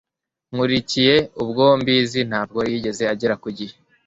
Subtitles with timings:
[0.53, 3.75] Nkurikije uko mbizi ntabwo yigeze agera ku gihe